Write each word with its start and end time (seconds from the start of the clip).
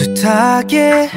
숱하게 0.00 1.10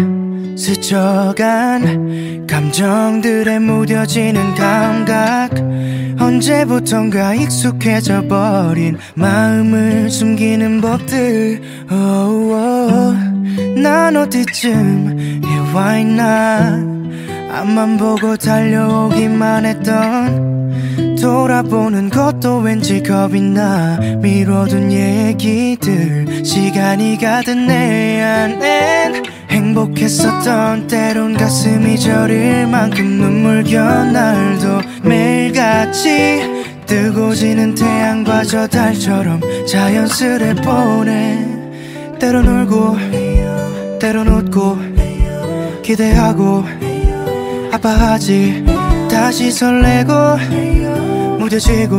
스쳐간 0.58 2.46
감정들에 2.47 3.60
무뎌지는 3.60 4.56
감각. 4.56 5.52
언제부턴가 6.20 7.35
익숙해져 7.35 8.28
버린 8.28 8.97
마음을 9.15 10.10
숨기는 10.10 10.81
법들. 10.81 11.62
Oh, 11.90 12.54
oh. 12.54 13.17
난 13.81 14.17
어디쯤 14.17 15.42
와 15.74 15.97
있나. 15.97 16.77
앞만 17.52 17.98
보고 17.98 18.36
달려오기만 18.36 19.66
했던 19.66 20.62
돌아보는 21.16 22.09
것도 22.09 22.59
왠지 22.59 23.02
겁이 23.02 23.41
나. 23.41 23.98
미뤄둔 24.22 24.91
얘기들 24.91 26.44
시간이 26.44 27.17
가든 27.17 27.67
내 27.67 28.21
안엔 28.21 29.23
행복했었던 29.49 30.88
때론 30.88 31.35
가슴이 31.38 31.99
저릴 31.99 32.68
만큼 32.68 33.05
눈물겨 33.05 33.81
날도 34.05 34.81
매일같이 35.04 36.63
뜨고 36.85 37.34
지는 37.34 37.76
태양과 37.76 38.43
저 38.43 38.68
달처럼 38.68 39.41
자연스레 39.68 40.55
보내. 40.55 41.38
때론 42.20 42.48
울고 42.48 42.98
때론 43.99 44.27
웃고 44.27 44.77
기대하고 45.82 46.63
아파하지 47.71 48.73
다시 49.13 49.52
설레고 49.52 50.12
무뎌지고 51.38 51.98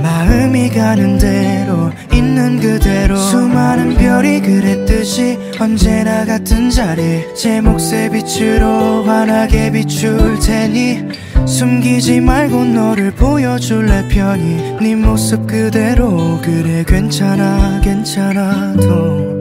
마음이 0.00 0.70
가는 0.70 1.18
대로 1.18 1.90
있는 2.14 2.60
그대로 2.60 3.16
수많은 3.16 3.96
별이 3.96 4.40
그랬듯이 4.40 5.36
언제나 5.58 6.24
같은 6.24 6.70
자리. 6.70 7.26
제 7.34 7.60
몫의 7.60 8.10
빛으로 8.12 9.02
환하게 9.02 9.72
비출 9.72 10.38
테니 10.38 11.08
숨기지 11.44 12.20
말고 12.20 12.66
너를 12.66 13.10
보여줄래 13.10 14.06
편히. 14.06 14.76
네 14.80 14.94
모습 14.94 15.44
그대로 15.48 16.40
그래 16.40 16.84
괜찮아 16.86 17.80
괜찮아도 17.82 19.39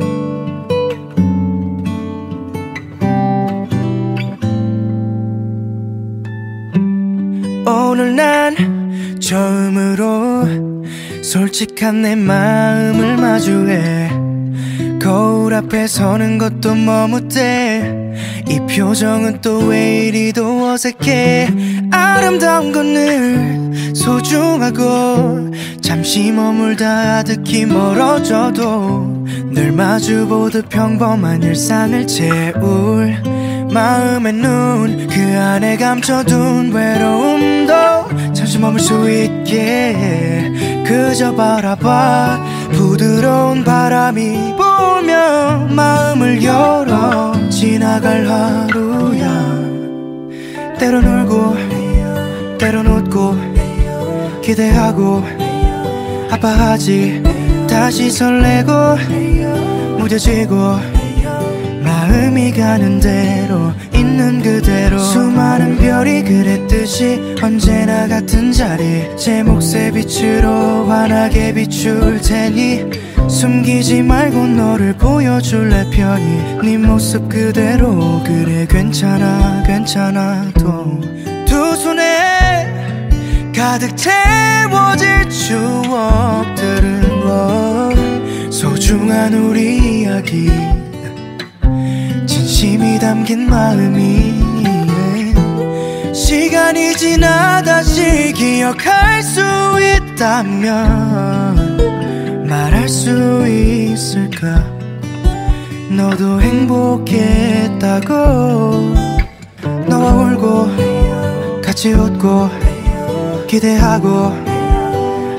오늘 7.70 8.16
난 8.16 9.18
처음으로 9.20 10.48
솔직한 11.24 12.02
내 12.02 12.16
마음을 12.16 13.18
마주해. 13.18 14.10
거울 15.02 15.54
앞에 15.54 15.88
서는 15.88 16.38
것도 16.38 16.76
머뭇대 16.76 17.96
이 18.48 18.60
표정은 18.60 19.42
또 19.42 19.68
왜 19.68 20.08
이리도 20.08 20.68
어색해. 20.72 21.50
아름다운 21.92 22.72
건 22.72 22.94
늘 22.94 23.96
소중하고 23.96 25.52
잠시 25.82 26.32
머물다 26.32 27.18
아득히 27.20 27.66
멀어져도 27.66 29.26
늘 29.52 29.72
마주보듯 29.72 30.70
평범한 30.70 31.44
일상을 31.44 32.08
채울 32.08 33.16
마음의 33.72 34.34
눈 34.34 35.08
그 35.10 35.38
안에 35.38 35.78
감춰둔 35.78 36.72
외로움도 36.72 37.74
잠시 38.34 38.58
머물 38.58 38.80
수 38.80 39.10
있게. 39.10 40.52
그저 40.86 41.36
바라봐 41.36 42.40
부드러운 42.72 43.64
바람이 43.64 44.56
불면 44.56 45.76
마음을 45.76 46.44
열어 46.44 47.34
지나갈 47.50 48.26
하루야. 48.28 49.60
때론 50.80 51.06
울고 51.06 52.58
때론 52.58 52.88
웃고 52.88 53.36
기대하고 54.42 55.24
아파하지 56.32 57.22
다시 57.70 58.10
설레고 58.10 58.72
무뎌지고 60.00 60.99
가는 62.60 63.00
대로 63.00 63.72
있는 63.94 64.42
그대로. 64.42 65.00
수많은 65.00 65.78
별이 65.78 66.24
그랬듯이 66.24 67.36
언제나 67.42 68.08
같은 68.08 68.52
자리. 68.52 69.16
제 69.16 69.42
몫의 69.44 69.94
빛으로 69.94 70.86
환하게 70.86 71.54
비출 71.54 72.20
테니 72.22 72.86
숨기지 73.30 74.04
말고 74.04 74.46
너를 74.48 74.94
보여줄래 74.98 75.90
편히. 75.90 76.26
네 76.62 76.78
모습 76.78 77.30
그대로. 77.30 78.22
그래 78.26 78.68
괜찮아 78.70 79.64
괜찮아도 79.66 81.00
두 81.48 81.76
손에 81.78 82.68
가득 83.56 83.96
채워질 83.96 85.30
추억들은 85.30 87.20
뭐 87.24 87.90
소중한 88.52 89.34
우리 89.34 90.02
이야기 90.02 90.50
진심이 92.60 93.00
담긴 93.00 93.50
마음이 93.50 94.34
시간이 96.14 96.94
지나 96.98 97.62
다시 97.62 98.34
기억할 98.34 99.24
수 99.24 99.40
있다면 100.12 101.78
말할 102.46 102.90
수 102.90 103.48
있을까? 103.48 104.70
너도 105.90 106.42
행복했다고 106.42 108.14
너와 109.88 110.12
울고 110.12 111.62
같이 111.62 111.94
웃고 111.94 112.50
기대하고 113.48 114.34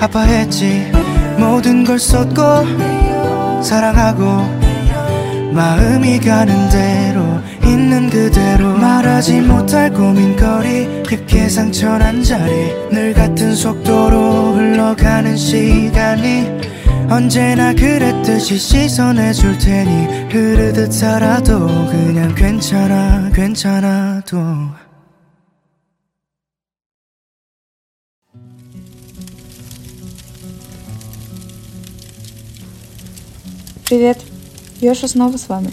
아파했지. 0.01 0.91
모든 1.39 1.85
걸 1.85 1.99
쏟고 1.99 3.61
사랑하고 3.63 4.70
마음이 5.54 6.20
가는 6.20 6.70
대로 6.70 7.40
있는 7.64 8.10
그대로 8.10 8.76
말하지 8.78 9.42
못할 9.42 9.92
고민거리 9.92 11.04
깊게 11.04 11.50
상처난 11.50 12.24
자리 12.24 12.74
늘 12.92 13.14
같은 13.14 13.56
속도로 13.56 14.54
흘러가는 14.54 15.36
시간이 15.38 16.66
언제나 17.10 17.74
그랬듯이 17.74 18.58
씻어내 18.58 19.32
줄 19.34 19.58
테니 19.58 20.30
흐르듯 20.30 20.92
살아도 20.92 21.68
그냥 21.88 22.34
괜찮아 22.36 23.30
괜찮아도 23.34 24.38
Привет! 33.86 34.18
Йоша 34.81 35.09
снова 35.09 35.37
с 35.37 35.51
вами. 35.51 35.71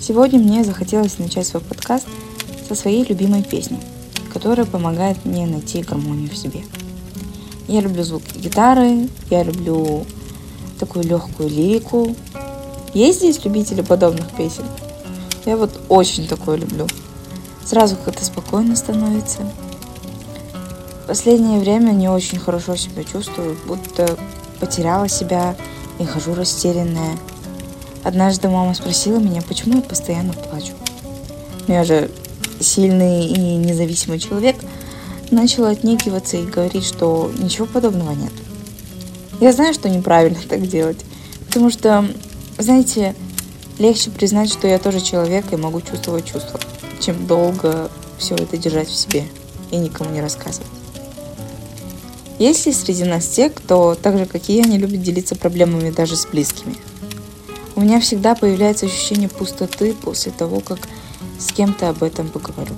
Сегодня 0.00 0.38
мне 0.38 0.64
захотелось 0.64 1.18
начать 1.18 1.46
свой 1.46 1.62
подкаст 1.62 2.06
со 2.66 2.74
своей 2.74 3.04
любимой 3.04 3.42
песни, 3.42 3.78
которая 4.32 4.64
помогает 4.64 5.26
мне 5.26 5.46
найти 5.46 5.82
гармонию 5.82 6.30
в 6.30 6.36
себе. 6.36 6.62
Я 7.68 7.82
люблю 7.82 8.02
звук 8.02 8.22
гитары, 8.34 9.10
я 9.28 9.42
люблю 9.42 10.06
такую 10.80 11.04
легкую 11.04 11.50
лирику. 11.50 12.16
Есть 12.94 13.18
здесь 13.18 13.44
любители 13.44 13.82
подобных 13.82 14.34
песен? 14.34 14.64
Я 15.44 15.58
вот 15.58 15.78
очень 15.90 16.26
такое 16.26 16.56
люблю. 16.56 16.86
Сразу 17.66 17.94
как-то 18.02 18.24
спокойно 18.24 18.74
становится. 18.74 19.40
В 21.02 21.08
последнее 21.08 21.60
время 21.60 21.90
не 21.90 22.08
очень 22.08 22.38
хорошо 22.38 22.74
себя 22.74 23.04
чувствую, 23.04 23.54
будто 23.66 24.16
потеряла 24.60 25.10
себя 25.10 25.54
и 25.98 26.06
хожу 26.06 26.34
растерянная– 26.34 27.18
Однажды 28.04 28.50
мама 28.50 28.74
спросила 28.74 29.18
меня, 29.18 29.40
почему 29.40 29.76
я 29.76 29.82
постоянно 29.82 30.34
плачу. 30.34 30.74
Но 31.66 31.74
я 31.74 31.84
же 31.84 32.10
сильный 32.60 33.26
и 33.26 33.56
независимый 33.56 34.18
человек, 34.18 34.56
начала 35.30 35.70
отнекиваться 35.70 36.36
и 36.36 36.44
говорить, 36.44 36.84
что 36.84 37.32
ничего 37.38 37.66
подобного 37.66 38.12
нет. 38.12 38.32
Я 39.40 39.52
знаю, 39.52 39.72
что 39.72 39.88
неправильно 39.88 40.38
так 40.48 40.68
делать, 40.68 40.98
потому 41.46 41.70
что, 41.70 42.06
знаете, 42.58 43.14
легче 43.78 44.10
признать, 44.10 44.52
что 44.52 44.68
я 44.68 44.78
тоже 44.78 45.00
человек 45.00 45.50
и 45.52 45.56
могу 45.56 45.80
чувствовать 45.80 46.26
чувства, 46.26 46.60
чем 47.00 47.26
долго 47.26 47.90
все 48.18 48.34
это 48.34 48.58
держать 48.58 48.88
в 48.88 48.94
себе 48.94 49.24
и 49.70 49.76
никому 49.76 50.10
не 50.10 50.20
рассказывать. 50.20 50.68
Есть 52.38 52.66
ли 52.66 52.72
среди 52.72 53.04
нас 53.04 53.26
те, 53.28 53.48
кто, 53.48 53.94
так 53.94 54.18
же 54.18 54.26
как 54.26 54.50
и 54.50 54.56
я, 54.56 54.64
не 54.64 54.76
любит 54.76 55.02
делиться 55.02 55.36
проблемами 55.36 55.90
даже 55.90 56.16
с 56.16 56.26
близкими– 56.26 56.76
меня 57.84 58.00
всегда 58.00 58.34
появляется 58.34 58.86
ощущение 58.86 59.28
пустоты 59.28 59.92
после 59.92 60.32
того, 60.32 60.60
как 60.60 60.78
с 61.38 61.52
кем-то 61.52 61.90
об 61.90 62.02
этом 62.02 62.28
поговорю. 62.28 62.74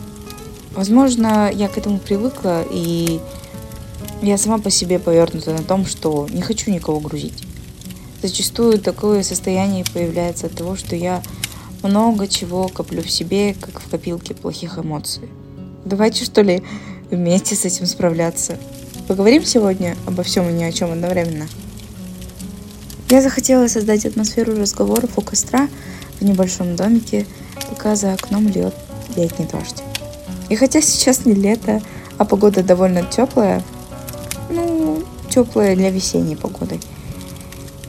Возможно, 0.75 1.49
я 1.53 1.69
к 1.69 1.79
этому 1.79 1.99
привыкла, 1.99 2.65
и 2.71 3.21
я 4.21 4.37
сама 4.37 4.59
по 4.59 4.69
себе 4.69 4.99
повернута 4.99 5.53
на 5.53 5.63
том, 5.63 5.87
что 5.87 6.27
не 6.31 6.43
хочу 6.43 6.73
никого 6.73 6.99
грузить. 6.99 7.45
Зачастую 8.21 8.81
такое 8.81 9.23
состояние 9.23 9.85
появляется 9.95 10.47
от 10.47 10.57
того, 10.57 10.75
что 10.75 10.97
я 10.97 11.23
много 11.83 12.27
чего 12.27 12.67
коплю 12.67 13.03
в 13.03 13.11
себе, 13.11 13.55
как 13.55 13.81
в 13.81 13.89
копилке 13.89 14.35
плохих 14.35 14.79
эмоций. 14.79 15.29
Давайте, 15.85 16.25
что 16.25 16.43
ли, 16.43 16.65
вместе 17.11 17.55
с 17.55 17.65
этим 17.65 17.87
справляться. 17.87 18.59
Поговорим 19.07 19.45
сегодня 19.45 19.97
обо 20.05 20.25
всем 20.25 20.49
и 20.49 20.53
ни 20.53 20.65
о 20.65 20.73
чем 20.73 20.91
одновременно. 20.91 21.47
Я 23.09 23.23
захотела 23.23 23.69
создать 23.69 24.05
атмосферу 24.05 24.57
разговоров 24.57 25.11
у 25.17 25.21
костра 25.21 25.69
в 26.19 26.25
небольшом 26.25 26.75
домике, 26.75 27.25
пока 27.69 27.95
за 27.95 28.15
окном 28.15 28.49
льет 28.49 28.75
летний 29.15 29.47
дождь. 29.47 29.83
И 30.49 30.57
хотя 30.57 30.81
сейчас 30.81 31.25
не 31.25 31.33
лето, 31.33 31.81
а 32.19 32.25
погода 32.25 32.65
довольно 32.65 33.03
теплая, 33.05 33.63
ну, 34.51 35.03
теплая 35.31 35.77
для 35.77 35.91
весенней 35.91 36.37
погоды, 36.37 36.81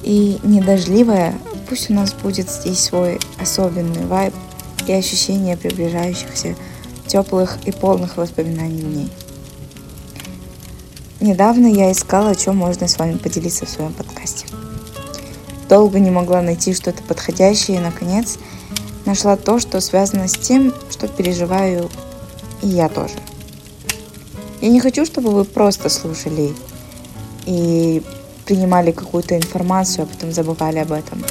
и 0.03 0.39
не 0.43 0.61
дождливая, 0.61 1.33
пусть 1.67 1.89
у 1.89 1.93
нас 1.93 2.13
будет 2.13 2.49
здесь 2.49 2.79
свой 2.79 3.19
особенный 3.39 4.05
вайб 4.05 4.33
и 4.87 4.93
ощущение 4.93 5.57
приближающихся 5.57 6.55
теплых 7.07 7.57
и 7.65 7.71
полных 7.71 8.17
воспоминаний 8.17 8.81
дней. 8.81 9.09
Недавно 11.19 11.67
я 11.67 11.91
искала, 11.91 12.31
о 12.31 12.35
чем 12.35 12.57
можно 12.57 12.87
с 12.87 12.99
вами 12.99 13.17
поделиться 13.17 13.65
в 13.65 13.69
своем 13.69 13.93
подкасте. 13.93 14.46
Долго 15.69 15.99
не 15.99 16.11
могла 16.11 16.41
найти 16.41 16.73
что-то 16.73 17.03
подходящее 17.03 17.77
и, 17.77 17.81
наконец, 17.81 18.37
нашла 19.05 19.35
то, 19.35 19.59
что 19.59 19.81
связано 19.81 20.27
с 20.27 20.33
тем, 20.33 20.73
что 20.89 21.07
переживаю 21.07 21.89
и 22.61 22.67
я 22.67 22.89
тоже. 22.89 23.15
Я 24.61 24.69
не 24.69 24.79
хочу, 24.79 25.05
чтобы 25.05 25.31
вы 25.31 25.45
просто 25.45 25.89
слушали 25.89 26.53
и 27.45 28.01
принимали 28.45 28.91
какую-то 28.91 29.35
информацию, 29.37 30.05
а 30.05 30.07
потом 30.07 30.31
забывали 30.31 30.79
об 30.79 30.91
этом. 30.91 31.23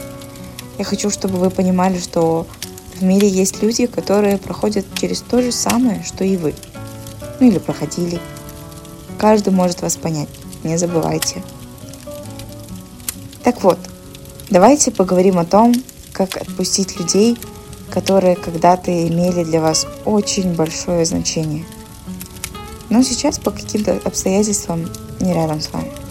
Я 0.78 0.84
хочу, 0.84 1.10
чтобы 1.10 1.38
вы 1.38 1.50
понимали, 1.50 1.98
что 1.98 2.46
в 2.94 3.02
мире 3.02 3.28
есть 3.28 3.62
люди, 3.62 3.86
которые 3.86 4.38
проходят 4.38 4.86
через 4.94 5.20
то 5.22 5.42
же 5.42 5.50
самое, 5.50 6.02
что 6.04 6.24
и 6.24 6.36
вы. 6.36 6.54
Ну 7.40 7.48
или 7.48 7.58
проходили. 7.58 8.20
Каждый 9.18 9.52
может 9.52 9.82
вас 9.82 9.96
понять. 9.96 10.28
Не 10.62 10.76
забывайте. 10.76 11.42
Так 13.42 13.62
вот, 13.62 13.78
давайте 14.50 14.90
поговорим 14.90 15.38
о 15.38 15.44
том, 15.44 15.75
как 16.12 16.37
отпустить 16.37 16.98
людей, 16.98 17.38
которые 17.90 18.37
когда-то 18.37 18.90
имели 19.08 19.44
для 19.44 19.60
вас 19.60 19.87
очень 20.04 20.54
большое 20.54 21.04
значение. 21.04 21.64
Но 22.88 23.02
сейчас 23.02 23.38
по 23.38 23.50
каким-то 23.50 24.00
обстоятельствам 24.04 24.88
не 25.20 25.34
рядом 25.34 25.60
с 25.60 25.72
вами. 25.72 26.06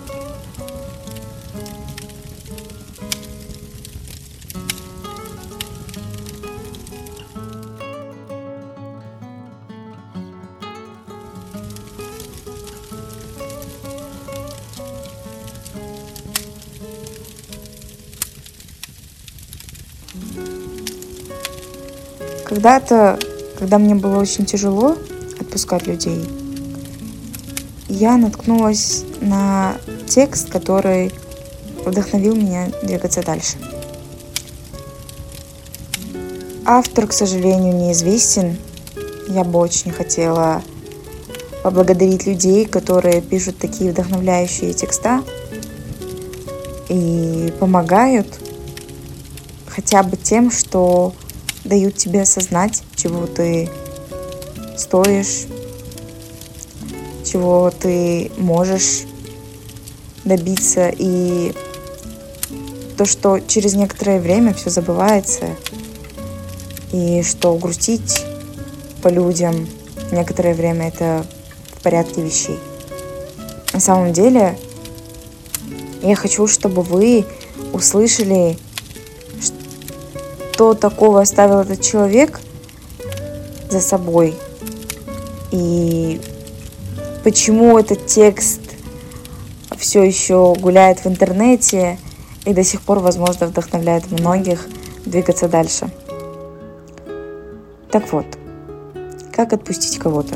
Когда-то, 22.46 23.18
когда 23.58 23.80
мне 23.80 23.96
было 23.96 24.20
очень 24.20 24.46
тяжело 24.46 24.96
отпускать 25.40 25.88
людей, 25.88 26.24
я 27.90 28.18
наткнулась 28.18 29.04
на 29.20 29.78
текст, 30.08 30.52
который 30.52 31.12
вдохновил 31.84 32.36
меня 32.36 32.70
двигаться 32.84 33.24
дальше. 33.24 33.58
Автор, 36.66 37.08
к 37.08 37.14
сожалению, 37.14 37.76
неизвестен. 37.76 38.58
Я 39.28 39.44
бы 39.44 39.60
очень 39.60 39.92
хотела 39.92 40.62
поблагодарить 41.64 42.28
людей, 42.28 42.66
которые 42.66 43.22
пишут 43.22 43.58
такие 43.58 43.92
вдохновляющие 43.92 44.74
текста 44.74 45.24
и 46.90 47.52
помогают 47.60 48.28
хотя 49.68 50.04
бы 50.04 50.16
тем, 50.16 50.52
что 50.52 51.14
дают 51.66 51.98
тебе 51.98 52.22
осознать, 52.22 52.84
чего 52.96 53.28
ты 53.28 53.70
стоишь, 54.78 55.48
чего 57.26 57.72
ты 57.72 58.32
можешь 58.38 59.04
добиться, 60.24 60.92
и 60.96 61.54
то, 62.98 63.06
что 63.06 63.40
через 63.40 63.74
некоторое 63.74 64.20
время 64.20 64.54
все 64.54 64.70
забывается, 64.70 65.56
и 66.94 67.24
что 67.24 67.56
грустить 67.56 68.24
по 69.02 69.10
людям 69.10 69.68
некоторое 70.12 70.54
время 70.54 70.88
это 70.88 71.26
в 71.78 71.84
порядке 71.84 72.22
вещей. 72.22 72.58
На 73.74 73.80
самом 73.80 74.14
деле, 74.14 74.58
я 76.02 76.16
хочу, 76.16 76.48
чтобы 76.48 76.82
вы 76.82 77.26
услышали 77.74 78.58
что 80.56 80.74
такого 80.74 81.20
оставил 81.20 81.60
этот 81.60 81.82
человек 81.82 82.40
за 83.70 83.82
собой 83.82 84.34
и 85.52 86.22
почему 87.26 87.78
этот 87.78 88.06
текст 88.06 88.62
все 89.78 90.02
еще 90.02 90.56
гуляет 90.58 91.04
в 91.04 91.08
интернете 91.08 92.00
и 92.46 92.54
до 92.54 92.64
сих 92.64 92.80
пор, 92.84 93.00
возможно, 93.00 93.48
вдохновляет 93.48 94.10
многих 94.10 94.66
двигаться 95.06 95.50
дальше. 95.50 95.90
Так 97.92 98.14
вот, 98.14 98.26
как 99.34 99.52
отпустить 99.52 100.00
кого-то? 100.00 100.36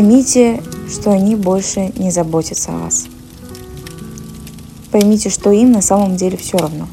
Поймите, 0.00 0.62
что 0.88 1.10
они 1.10 1.36
больше 1.36 1.92
не 1.94 2.10
заботятся 2.10 2.72
о 2.72 2.78
вас. 2.78 3.06
Поймите, 4.90 5.28
что 5.28 5.50
им 5.50 5.72
на 5.72 5.82
самом 5.82 6.16
деле 6.16 6.38
все 6.38 6.56
равно, 6.56 6.88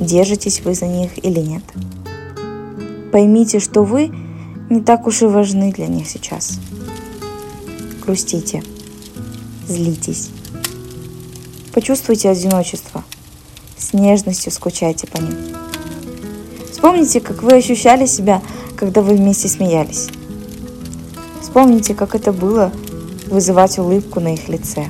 держитесь 0.00 0.62
вы 0.62 0.74
за 0.74 0.86
них 0.86 1.22
или 1.22 1.40
нет. 1.40 1.62
Поймите, 3.12 3.60
что 3.60 3.82
вы 3.82 4.10
не 4.70 4.80
так 4.80 5.06
уж 5.06 5.20
и 5.20 5.26
важны 5.26 5.70
для 5.70 5.86
них 5.86 6.08
сейчас. 6.08 6.58
Грустите, 8.00 8.62
злитесь, 9.68 10.30
почувствуйте 11.74 12.30
одиночество, 12.30 13.04
с 13.76 13.92
нежностью 13.92 14.50
скучайте 14.50 15.06
по 15.06 15.18
ним. 15.18 15.36
Вспомните, 16.72 17.20
как 17.20 17.42
вы 17.42 17.52
ощущали 17.52 18.06
себя, 18.06 18.40
когда 18.76 19.02
вы 19.02 19.14
вместе 19.14 19.46
смеялись 19.46 20.08
Вспомните, 21.50 21.96
как 21.96 22.14
это 22.14 22.32
было 22.32 22.70
вызывать 23.26 23.76
улыбку 23.80 24.20
на 24.20 24.34
их 24.34 24.48
лице. 24.48 24.88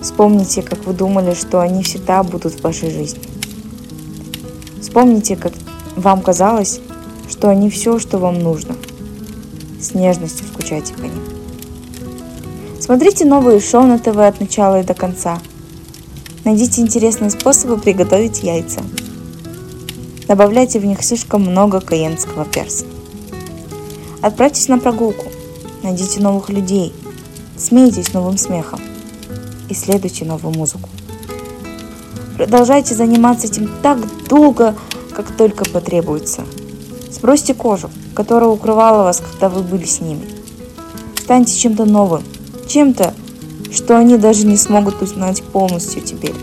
Вспомните, 0.00 0.62
как 0.62 0.86
вы 0.86 0.92
думали, 0.92 1.34
что 1.34 1.58
они 1.60 1.82
всегда 1.82 2.22
будут 2.22 2.52
в 2.54 2.62
вашей 2.62 2.88
жизни. 2.92 3.20
Вспомните, 4.80 5.34
как 5.34 5.52
вам 5.96 6.22
казалось, 6.22 6.80
что 7.28 7.48
они 7.48 7.68
все, 7.68 7.98
что 7.98 8.18
вам 8.18 8.38
нужно. 8.38 8.76
С 9.80 9.92
нежностью 9.92 10.46
скучайте 10.46 10.94
по 10.94 11.02
ним. 11.02 11.24
Смотрите 12.78 13.24
новые 13.24 13.58
шоу 13.58 13.82
на 13.82 13.98
ТВ 13.98 14.16
от 14.18 14.38
начала 14.38 14.82
и 14.82 14.84
до 14.84 14.94
конца. 14.94 15.40
Найдите 16.44 16.80
интересные 16.80 17.30
способы 17.30 17.76
приготовить 17.76 18.44
яйца. 18.44 18.82
Добавляйте 20.28 20.78
в 20.78 20.86
них 20.86 21.02
слишком 21.02 21.42
много 21.42 21.80
каенского 21.80 22.44
перца. 22.44 22.84
Отправьтесь 24.22 24.68
на 24.68 24.78
прогулку. 24.78 25.26
Найдите 25.82 26.20
новых 26.20 26.50
людей. 26.50 26.92
Смейтесь 27.56 28.12
новым 28.12 28.36
смехом. 28.36 28.80
Исследуйте 29.70 30.24
новую 30.24 30.54
музыку. 30.54 30.88
Продолжайте 32.36 32.94
заниматься 32.94 33.46
этим 33.46 33.70
так 33.82 33.98
долго, 34.28 34.74
как 35.14 35.34
только 35.36 35.64
потребуется. 35.64 36.42
Сбросьте 37.10 37.54
кожу, 37.54 37.90
которая 38.14 38.50
укрывала 38.50 39.04
вас, 39.04 39.20
когда 39.20 39.48
вы 39.48 39.62
были 39.62 39.84
с 39.84 40.00
ними. 40.00 40.26
Станьте 41.18 41.56
чем-то 41.56 41.84
новым, 41.84 42.22
чем-то, 42.66 43.14
что 43.72 43.96
они 43.96 44.18
даже 44.18 44.46
не 44.46 44.56
смогут 44.56 45.00
узнать 45.00 45.42
полностью 45.42 46.02
теперь. 46.02 46.34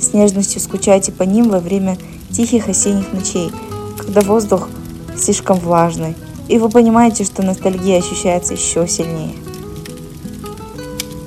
С 0.00 0.12
нежностью 0.14 0.60
скучайте 0.60 1.12
по 1.12 1.22
ним 1.22 1.48
во 1.48 1.60
время 1.60 1.96
тихих 2.30 2.68
осенних 2.68 3.12
ночей, 3.12 3.52
когда 3.98 4.20
воздух 4.20 4.68
слишком 5.16 5.58
влажный, 5.58 6.14
и 6.48 6.58
вы 6.58 6.68
понимаете, 6.68 7.24
что 7.24 7.42
ностальгия 7.42 7.98
ощущается 7.98 8.54
еще 8.54 8.86
сильнее. 8.86 9.34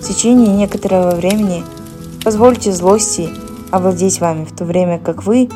В 0.01 0.07
течение 0.07 0.49
некоторого 0.49 1.15
времени 1.15 1.63
позвольте 2.23 2.71
злости 2.71 3.29
овладеть 3.71 4.19
вами, 4.19 4.45
в 4.45 4.55
то 4.55 4.65
время 4.65 4.99
как 4.99 5.25
вы 5.25 5.49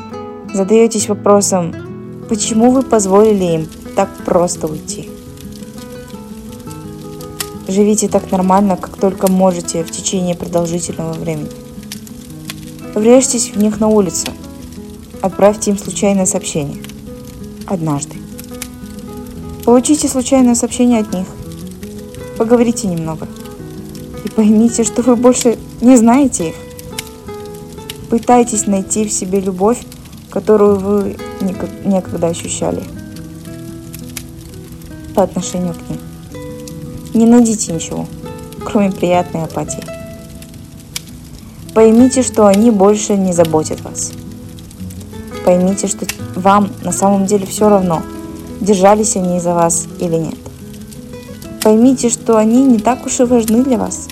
задаетесь 0.53 1.09
вопросом, 1.09 1.73
почему 2.27 2.71
вы 2.71 2.83
позволили 2.83 3.43
им 3.43 3.67
так 3.95 4.09
просто 4.25 4.67
уйти. 4.67 5.09
Живите 7.67 8.07
так 8.07 8.31
нормально, 8.31 8.77
как 8.77 8.97
только 8.97 9.31
можете 9.31 9.83
в 9.83 9.91
течение 9.91 10.35
продолжительного 10.35 11.13
времени. 11.13 11.49
Врежьтесь 12.95 13.51
в 13.51 13.57
них 13.57 13.79
на 13.79 13.87
улице. 13.87 14.27
Отправьте 15.21 15.71
им 15.71 15.77
случайное 15.77 16.25
сообщение. 16.25 16.81
Однажды. 17.67 18.18
Получите 19.69 20.07
случайное 20.07 20.55
сообщение 20.55 21.01
от 21.01 21.13
них. 21.13 21.27
Поговорите 22.39 22.87
немного. 22.87 23.27
И 24.25 24.29
поймите, 24.29 24.83
что 24.83 25.03
вы 25.03 25.15
больше 25.15 25.59
не 25.79 25.95
знаете 25.95 26.49
их. 26.49 26.55
Пытайтесь 28.09 28.65
найти 28.65 29.07
в 29.07 29.11
себе 29.11 29.39
любовь, 29.39 29.77
которую 30.31 30.79
вы 30.79 31.17
некогда 31.85 32.29
ощущали 32.29 32.81
по 35.13 35.21
отношению 35.21 35.75
к 35.75 35.87
ним. 35.87 35.99
Не 37.13 37.27
найдите 37.27 37.71
ничего, 37.71 38.07
кроме 38.65 38.91
приятной 38.91 39.43
апатии. 39.43 39.83
Поймите, 41.75 42.23
что 42.23 42.47
они 42.47 42.71
больше 42.71 43.15
не 43.15 43.33
заботят 43.33 43.81
вас. 43.81 44.13
Поймите, 45.45 45.85
что 45.85 46.07
вам 46.33 46.71
на 46.83 46.91
самом 46.91 47.27
деле 47.27 47.45
все 47.45 47.69
равно– 47.69 48.01
держались 48.61 49.15
они 49.15 49.39
за 49.39 49.53
вас 49.53 49.87
или 49.99 50.15
нет. 50.15 50.37
Поймите, 51.63 52.09
что 52.09 52.37
они 52.37 52.63
не 52.63 52.79
так 52.79 53.05
уж 53.05 53.19
и 53.19 53.23
важны 53.23 53.63
для 53.63 53.77
вас. 53.77 54.07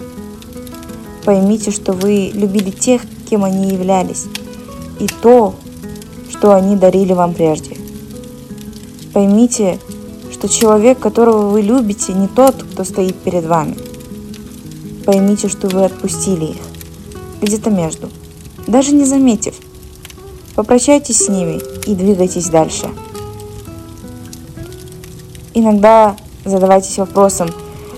Поймите, 1.26 1.72
что 1.72 1.94
вы 1.94 2.32
любили 2.34 2.72
тех, 2.72 3.02
кем 3.30 3.44
они 3.44 3.70
являлись, 3.70 4.26
и 5.00 5.08
то, 5.08 5.56
что 6.30 6.54
они 6.54 6.76
дарили 6.76 7.14
вам 7.14 7.34
прежде. 7.34 7.78
Поймите, 9.14 9.80
что 10.32 10.48
человек, 10.48 11.00
которого 11.00 11.50
вы 11.50 11.62
любите, 11.62 12.14
не 12.14 12.28
тот, 12.28 12.64
кто 12.64 12.84
стоит 12.84 13.16
перед 13.16 13.46
вами. 13.46 13.78
Поймите, 15.06 15.48
что 15.48 15.68
вы 15.68 15.86
отпустили 15.86 16.46
их, 16.46 16.58
где-то 17.42 17.70
между, 17.70 18.10
даже 18.68 18.94
не 18.94 19.06
заметив. 19.06 19.56
Попрощайтесь 20.56 21.26
с 21.26 21.30
ними 21.30 21.62
и 21.86 21.96
двигайтесь 21.96 22.50
дальше. 22.50 22.90
Иногда 25.60 26.16
задавайтесь 26.46 27.00
вопросом, 27.00 27.50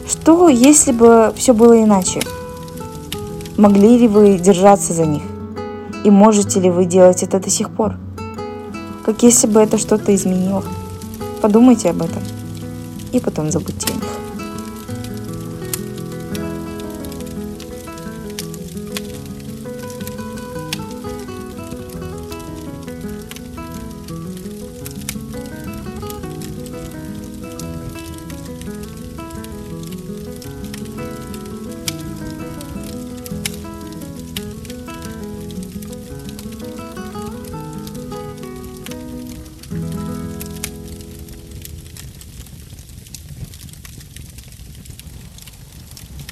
что 0.07 0.47
если 0.47 0.93
бы 0.93 1.33
все 1.35 1.53
было 1.53 1.83
иначе? 1.83 2.21
Могли 3.57 3.97
ли 3.97 4.07
вы 4.07 4.37
держаться 4.37 4.93
за 4.93 5.05
них? 5.05 5.23
И 6.05 6.09
можете 6.09 6.61
ли 6.61 6.69
вы 6.69 6.85
делать 6.85 7.21
это 7.21 7.37
до 7.37 7.49
сих 7.49 7.69
пор? 7.69 7.97
Как 9.05 9.23
если 9.23 9.47
бы 9.47 9.59
это 9.59 9.77
что-то 9.77 10.15
изменило? 10.15 10.63
Подумайте 11.41 11.89
об 11.89 12.01
этом 12.01 12.23
и 13.11 13.19
потом 13.19 13.51
забудьте 13.51 13.89
о 13.91 13.95
них. 13.95 14.28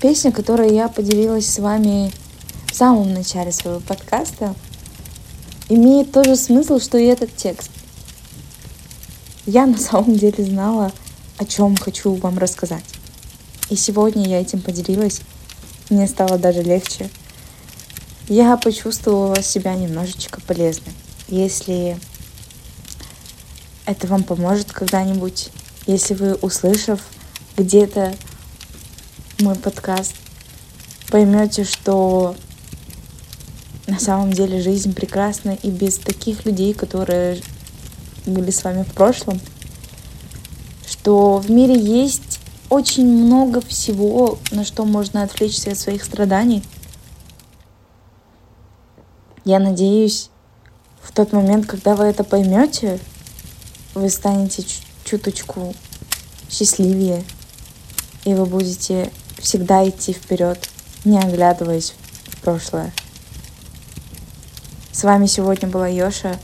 Песня, 0.08 0.32
которой 0.32 0.74
я 0.74 0.88
поделилась 0.88 1.50
с 1.50 1.60
вами 1.60 2.14
в 2.68 2.74
самом 2.74 3.14
начале 3.14 3.52
своего 3.52 3.82
подкаста, 3.82 4.56
имеет 5.68 6.14
тот 6.14 6.28
же 6.28 6.38
смысл, 6.38 6.80
что 6.80 6.98
и 6.98 7.04
этот 7.04 7.36
текст. 7.36 7.70
Я 9.46 9.66
на 9.66 9.78
самом 9.78 10.16
деле 10.16 10.46
знала, 10.46 10.94
о 11.38 11.44
чем 11.44 11.76
хочу 11.76 12.14
вам 12.14 12.38
рассказать. 12.38 12.86
И 13.70 13.76
сегодня 13.76 14.26
я 14.30 14.40
этим 14.40 14.62
поделилась. 14.62 15.20
Мне 15.90 16.08
стало 16.08 16.38
даже 16.38 16.64
легче. 16.64 17.10
Я 18.30 18.56
почувствовала 18.56 19.44
себя 19.44 19.76
немножечко 19.76 20.40
полезной. 20.40 20.94
Если 21.28 21.98
это 23.86 24.08
вам 24.08 24.24
поможет 24.24 24.72
когда-нибудь, 24.72 25.50
если 25.86 26.14
вы, 26.14 26.36
услышав 26.36 27.02
где-то 27.58 28.16
мой 29.40 29.56
подкаст, 29.56 30.16
поймете, 31.12 31.64
что 31.64 32.36
на 33.86 34.00
самом 34.00 34.34
деле 34.34 34.62
жизнь 34.62 34.94
прекрасна 34.94 35.52
и 35.62 35.70
без 35.70 35.98
таких 35.98 36.46
людей, 36.46 36.74
которые 36.74 37.42
были 38.26 38.50
с 38.50 38.64
вами 38.64 38.84
в 38.84 38.92
прошлом, 38.94 39.40
что 40.88 41.38
в 41.38 41.52
мире 41.52 41.80
есть 41.80 42.40
очень 42.70 43.06
много 43.06 43.62
всего, 43.62 44.40
на 44.52 44.66
что 44.66 44.86
можно 44.86 45.22
отвлечься 45.22 45.72
от 45.72 45.78
своих 45.78 46.04
страданий. 46.04 46.64
Я 49.46 49.60
надеюсь, 49.60 50.32
в 51.02 51.12
тот 51.12 51.32
момент, 51.32 51.68
когда 51.68 51.96
вы 51.96 52.06
это 52.06 52.24
поймете, 52.24 53.00
вы 53.94 54.10
станете 54.10 54.66
чуточку 55.06 55.76
счастливее, 56.50 57.24
и 58.26 58.34
вы 58.34 58.46
будете 58.46 59.12
всегда 59.38 59.88
идти 59.88 60.14
вперед, 60.14 60.70
не 61.06 61.20
оглядываясь 61.20 61.94
в 62.28 62.42
прошлое. 62.42 62.94
С 64.92 65.04
вами 65.04 65.26
сегодня 65.28 65.68
была 65.68 65.88
Йоша. 65.88 66.38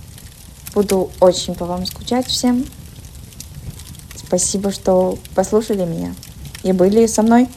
Буду 0.73 1.11
очень 1.19 1.55
по 1.55 1.65
вам 1.65 1.85
скучать 1.85 2.27
всем. 2.27 2.65
Спасибо, 4.15 4.71
что 4.71 5.17
послушали 5.35 5.85
меня 5.85 6.13
и 6.63 6.71
были 6.71 7.05
со 7.07 7.21
мной. 7.21 7.47